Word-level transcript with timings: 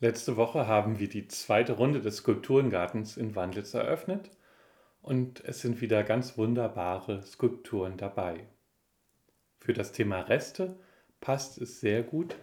Letzte 0.00 0.36
Woche 0.36 0.68
haben 0.68 1.00
wir 1.00 1.08
die 1.08 1.26
zweite 1.26 1.72
Runde 1.72 2.00
des 2.00 2.18
Skulpturengartens 2.18 3.16
in 3.16 3.34
Wandlitz 3.34 3.74
eröffnet 3.74 4.30
und 5.02 5.42
es 5.44 5.60
sind 5.60 5.80
wieder 5.80 6.04
ganz 6.04 6.38
wunderbare 6.38 7.22
Skulpturen 7.22 7.96
dabei. 7.96 8.46
Für 9.58 9.72
das 9.72 9.90
Thema 9.90 10.20
Reste 10.20 10.78
passt 11.20 11.60
es 11.60 11.80
sehr 11.80 12.04
gut, 12.04 12.36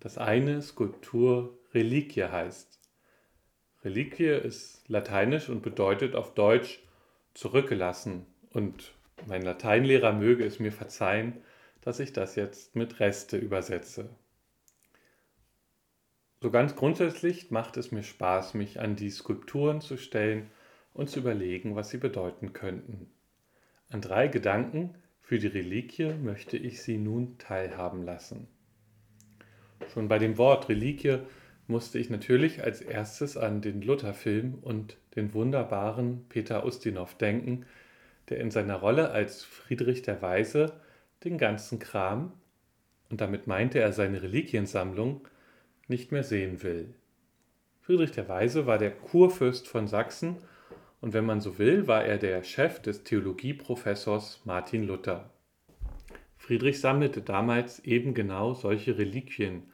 dass 0.00 0.18
eine 0.18 0.60
Skulptur 0.62 1.56
Reliquie 1.72 2.24
heißt. 2.24 2.80
Reliquie 3.84 4.30
ist 4.30 4.88
lateinisch 4.88 5.48
und 5.48 5.62
bedeutet 5.62 6.16
auf 6.16 6.34
Deutsch 6.34 6.82
zurückgelassen 7.34 8.26
und 8.50 8.94
mein 9.26 9.42
Lateinlehrer 9.42 10.12
möge 10.12 10.44
es 10.44 10.58
mir 10.58 10.72
verzeihen, 10.72 11.40
dass 11.82 12.00
ich 12.00 12.12
das 12.12 12.34
jetzt 12.34 12.74
mit 12.74 12.98
Reste 12.98 13.36
übersetze. 13.36 14.10
So 16.46 16.52
ganz 16.52 16.76
grundsätzlich 16.76 17.50
macht 17.50 17.76
es 17.76 17.90
mir 17.90 18.04
Spaß, 18.04 18.54
mich 18.54 18.78
an 18.78 18.94
die 18.94 19.10
Skulpturen 19.10 19.80
zu 19.80 19.96
stellen 19.96 20.48
und 20.94 21.10
zu 21.10 21.18
überlegen, 21.18 21.74
was 21.74 21.90
sie 21.90 21.96
bedeuten 21.96 22.52
könnten. 22.52 23.10
An 23.90 24.00
drei 24.00 24.28
Gedanken 24.28 24.94
für 25.20 25.40
die 25.40 25.48
Reliquie 25.48 26.14
möchte 26.14 26.56
ich 26.56 26.82
Sie 26.82 26.98
nun 26.98 27.36
teilhaben 27.38 28.04
lassen. 28.04 28.46
Schon 29.92 30.06
bei 30.06 30.20
dem 30.20 30.38
Wort 30.38 30.68
Reliquie 30.68 31.18
musste 31.66 31.98
ich 31.98 32.10
natürlich 32.10 32.62
als 32.62 32.80
erstes 32.80 33.36
an 33.36 33.60
den 33.60 33.82
Luther-Film 33.82 34.54
und 34.62 34.98
den 35.16 35.34
wunderbaren 35.34 36.26
Peter 36.28 36.64
Ustinov 36.64 37.16
denken, 37.16 37.66
der 38.28 38.38
in 38.38 38.52
seiner 38.52 38.76
Rolle 38.76 39.10
als 39.10 39.42
Friedrich 39.42 40.02
der 40.02 40.22
Weise 40.22 40.80
den 41.24 41.38
ganzen 41.38 41.80
Kram, 41.80 42.34
und 43.10 43.20
damit 43.20 43.48
meinte 43.48 43.80
er 43.80 43.90
seine 43.92 44.22
Reliquiensammlung, 44.22 45.26
nicht 45.88 46.12
mehr 46.12 46.24
sehen 46.24 46.62
will. 46.62 46.94
Friedrich 47.80 48.10
der 48.10 48.28
Weise 48.28 48.66
war 48.66 48.78
der 48.78 48.90
Kurfürst 48.90 49.68
von 49.68 49.86
Sachsen 49.86 50.38
und 51.00 51.12
wenn 51.12 51.24
man 51.24 51.40
so 51.40 51.58
will, 51.58 51.86
war 51.86 52.04
er 52.04 52.18
der 52.18 52.42
Chef 52.42 52.80
des 52.80 53.04
Theologieprofessors 53.04 54.40
Martin 54.44 54.82
Luther. 54.82 55.30
Friedrich 56.36 56.80
sammelte 56.80 57.22
damals 57.22 57.78
eben 57.80 58.14
genau 58.14 58.54
solche 58.54 58.98
Reliquien, 58.98 59.64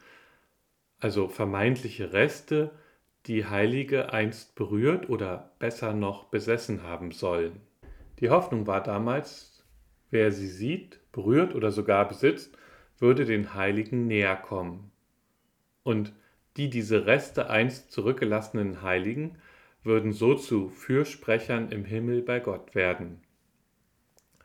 also 0.99 1.29
vermeintliche 1.29 2.13
Reste, 2.13 2.71
die 3.27 3.47
Heilige 3.47 4.13
einst 4.13 4.55
berührt 4.57 5.09
oder 5.09 5.53
besser 5.59 5.95
noch 5.95 6.25
besessen 6.25 6.83
haben 6.83 7.13
sollen. 7.13 7.61
Die 8.21 8.31
Hoffnung 8.31 8.67
war 8.67 8.83
damals, 8.83 9.65
wer 10.11 10.33
sie 10.33 10.49
sieht, 10.49 11.01
berührt 11.13 11.55
oder 11.55 11.73
sogar 11.73 12.07
besitzt, 12.07 12.57
würde 12.99 13.25
den 13.25 13.55
Heiligen 13.55 14.07
näher 14.07 14.37
kommen 14.37 14.93
und 15.83 16.13
die 16.57 16.69
diese 16.69 17.07
Reste 17.07 17.51
einst 17.51 17.93
zurückgelassenen 17.93 18.83
Heiligen 18.83 19.39
würden 19.85 20.13
so 20.13 20.35
zu 20.35 20.69
Fürsprechern 20.69 21.71
im 21.71 21.85
Himmel 21.85 22.23
bei 22.23 22.41
Gott 22.41 22.75
werden. 22.75 23.21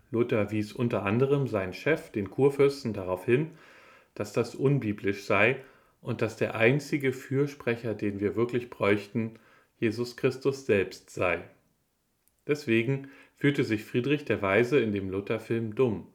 Luther 0.09 0.51
wies 0.51 0.71
unter 0.71 1.03
anderem 1.03 1.47
seinen 1.47 1.73
Chef, 1.73 2.11
den 2.11 2.31
Kurfürsten, 2.31 2.93
darauf 2.93 3.25
hin, 3.25 3.51
dass 4.15 4.33
das 4.33 4.55
unbiblisch 4.55 5.25
sei 5.25 5.57
und 6.01 6.21
dass 6.21 6.37
der 6.37 6.55
einzige 6.55 7.11
Fürsprecher, 7.11 7.93
den 7.93 8.19
wir 8.19 8.35
wirklich 8.35 8.69
bräuchten, 8.69 9.37
Jesus 9.79 10.15
Christus 10.15 10.65
selbst 10.65 11.09
sei. 11.09 11.43
Deswegen 12.47 13.09
fühlte 13.35 13.63
sich 13.63 13.83
Friedrich 13.83 14.25
der 14.25 14.41
Weise 14.41 14.79
in 14.79 14.93
dem 14.93 15.09
Lutherfilm 15.09 15.75
dumm, 15.75 16.07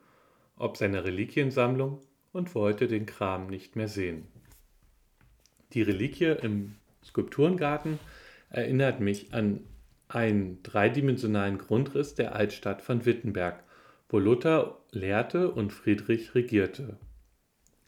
ob 0.57 0.77
seiner 0.77 1.05
Reliquiensammlung 1.05 2.01
und 2.33 2.55
wollte 2.55 2.89
den 2.89 3.07
Kram 3.07 3.47
nicht 3.47 3.77
mehr 3.77 3.89
sehen. 3.89 4.27
Die 5.75 5.83
Reliquie 5.83 6.37
im 6.43 6.75
Skulpturengarten 7.05 7.99
erinnert 8.51 9.01
mich 9.01 9.33
an 9.33 9.61
einen 10.09 10.63
dreidimensionalen 10.63 11.59
Grundriss 11.59 12.15
der 12.15 12.35
Altstadt 12.35 12.83
von 12.83 13.07
Wittenberg, 13.07 13.63
wo 14.09 14.19
Luther 14.19 14.79
lehrte 14.91 15.51
und 15.51 15.73
Friedrich 15.73 16.35
regierte. 16.35 16.99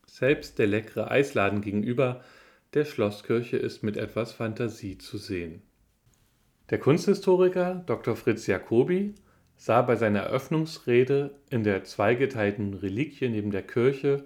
Selbst 0.07 0.59
der 0.59 0.67
leckere 0.67 1.11
Eisladen 1.11 1.61
gegenüber 1.61 2.23
der 2.73 2.87
Schlosskirche 2.87 3.57
ist 3.57 3.83
mit 3.83 3.97
etwas 3.97 4.33
Fantasie 4.33 4.97
zu 4.97 5.19
sehen. 5.19 5.63
Der 6.71 6.79
Kunsthistoriker 6.79 7.85
Dr. 7.87 8.17
Fritz 8.17 8.47
Jacobi 8.47 9.15
sah 9.57 9.83
bei 9.83 9.97
seiner 9.97 10.21
Eröffnungsrede 10.21 11.35
in 11.51 11.63
der 11.63 11.85
zweigeteilten 11.85 12.75
Reliquie 12.75 13.29
neben 13.29 13.51
der 13.51 13.63
Kirche 13.63 14.25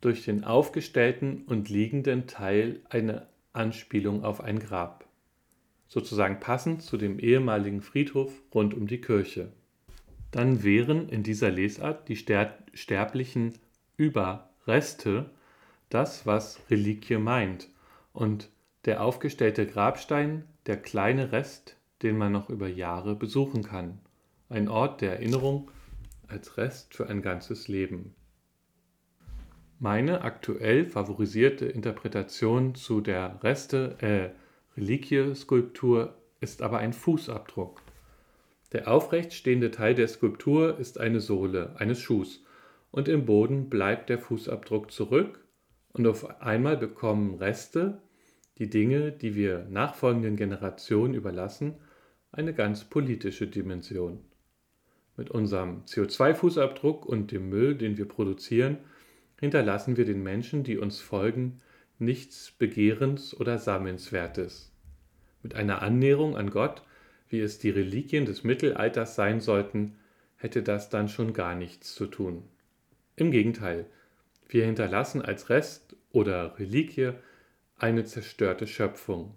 durch 0.00 0.24
den 0.24 0.44
aufgestellten 0.44 1.42
und 1.46 1.68
liegenden 1.68 2.26
Teil 2.26 2.80
eine 2.88 3.26
Anspielung 3.52 4.24
auf 4.24 4.40
ein 4.40 4.58
Grab, 4.58 5.06
sozusagen 5.88 6.40
passend 6.40 6.82
zu 6.82 6.96
dem 6.96 7.18
ehemaligen 7.18 7.82
Friedhof 7.82 8.32
rund 8.54 8.74
um 8.74 8.86
die 8.86 9.00
Kirche. 9.00 9.52
Dann 10.30 10.62
wären 10.62 11.08
in 11.08 11.22
dieser 11.22 11.50
Lesart 11.50 12.08
die 12.08 12.16
sterblichen 12.16 13.54
Überreste 13.96 15.30
das, 15.88 16.24
was 16.24 16.60
Reliquie 16.70 17.18
meint, 17.18 17.68
und 18.12 18.48
der 18.84 19.02
aufgestellte 19.02 19.66
Grabstein 19.66 20.44
der 20.66 20.76
kleine 20.76 21.32
Rest, 21.32 21.76
den 22.02 22.16
man 22.16 22.32
noch 22.32 22.48
über 22.48 22.68
Jahre 22.68 23.14
besuchen 23.14 23.62
kann, 23.62 23.98
ein 24.48 24.68
Ort 24.68 25.00
der 25.00 25.14
Erinnerung 25.14 25.70
als 26.28 26.56
Rest 26.56 26.94
für 26.94 27.08
ein 27.08 27.22
ganzes 27.22 27.68
Leben. 27.68 28.14
Meine 29.82 30.20
aktuell 30.20 30.84
favorisierte 30.84 31.64
Interpretation 31.64 32.74
zu 32.74 33.00
der 33.00 33.42
Reste 33.42 33.96
äh, 34.02 34.28
Reliquie-Skulptur 34.78 36.18
ist 36.38 36.60
aber 36.60 36.80
ein 36.80 36.92
Fußabdruck. 36.92 37.80
Der 38.72 38.92
aufrecht 38.92 39.32
stehende 39.32 39.70
Teil 39.70 39.94
der 39.94 40.06
Skulptur 40.06 40.78
ist 40.78 41.00
eine 41.00 41.20
Sohle 41.20 41.76
eines 41.78 41.98
Schuhs 41.98 42.44
und 42.90 43.08
im 43.08 43.24
Boden 43.24 43.70
bleibt 43.70 44.10
der 44.10 44.18
Fußabdruck 44.18 44.90
zurück 44.90 45.42
und 45.94 46.06
auf 46.06 46.42
einmal 46.42 46.76
bekommen 46.76 47.36
Reste, 47.36 48.02
die 48.58 48.68
Dinge, 48.68 49.12
die 49.12 49.34
wir 49.34 49.66
nachfolgenden 49.70 50.36
Generationen 50.36 51.14
überlassen, 51.14 51.76
eine 52.32 52.52
ganz 52.52 52.84
politische 52.84 53.46
Dimension. 53.46 54.20
Mit 55.16 55.30
unserem 55.30 55.84
CO2-Fußabdruck 55.86 57.06
und 57.06 57.32
dem 57.32 57.48
Müll, 57.48 57.76
den 57.76 57.96
wir 57.96 58.06
produzieren, 58.06 58.76
hinterlassen 59.40 59.96
wir 59.96 60.04
den 60.04 60.22
Menschen, 60.22 60.62
die 60.62 60.78
uns 60.78 61.00
folgen, 61.00 61.58
nichts 61.98 62.52
Begehrens 62.52 63.34
oder 63.38 63.58
Sammelnswertes. 63.58 64.70
Mit 65.42 65.54
einer 65.54 65.82
Annäherung 65.82 66.36
an 66.36 66.50
Gott, 66.50 66.82
wie 67.28 67.40
es 67.40 67.58
die 67.58 67.70
Reliquien 67.70 68.26
des 68.26 68.44
Mittelalters 68.44 69.14
sein 69.14 69.40
sollten, 69.40 69.96
hätte 70.36 70.62
das 70.62 70.90
dann 70.90 71.08
schon 71.08 71.32
gar 71.32 71.54
nichts 71.54 71.94
zu 71.94 72.06
tun. 72.06 72.44
Im 73.16 73.30
Gegenteil, 73.30 73.86
wir 74.48 74.64
hinterlassen 74.64 75.22
als 75.22 75.48
Rest 75.48 75.96
oder 76.12 76.58
Reliquie 76.58 77.12
eine 77.76 78.04
zerstörte 78.04 78.66
Schöpfung. 78.66 79.34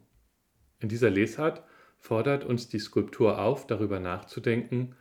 In 0.80 0.90
dieser 0.90 1.10
Lesart 1.10 1.64
fordert 1.98 2.44
uns 2.44 2.68
die 2.68 2.80
Skulptur 2.80 3.40
auf, 3.40 3.68
darüber 3.68 4.00
nachzudenken, 4.00 4.96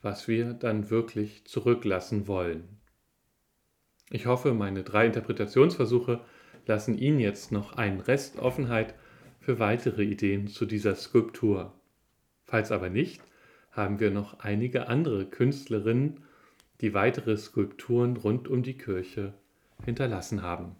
was 0.00 0.28
wir 0.28 0.54
dann 0.54 0.88
wirklich 0.88 1.44
zurücklassen 1.46 2.26
wollen. 2.26 2.75
Ich 4.10 4.26
hoffe, 4.26 4.54
meine 4.54 4.82
drei 4.82 5.06
Interpretationsversuche 5.06 6.20
lassen 6.66 6.96
Ihnen 6.98 7.18
jetzt 7.18 7.52
noch 7.52 7.76
einen 7.76 8.00
Rest 8.00 8.38
Offenheit 8.38 8.94
für 9.40 9.58
weitere 9.58 10.02
Ideen 10.02 10.48
zu 10.48 10.66
dieser 10.66 10.94
Skulptur. 10.94 11.72
Falls 12.44 12.72
aber 12.72 12.88
nicht, 12.88 13.22
haben 13.72 14.00
wir 14.00 14.10
noch 14.10 14.40
einige 14.40 14.88
andere 14.88 15.26
Künstlerinnen, 15.26 16.24
die 16.80 16.94
weitere 16.94 17.36
Skulpturen 17.36 18.16
rund 18.16 18.48
um 18.48 18.62
die 18.62 18.76
Kirche 18.76 19.34
hinterlassen 19.84 20.42
haben. 20.42 20.74